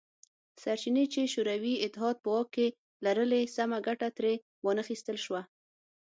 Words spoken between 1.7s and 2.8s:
اتحاد په واک کې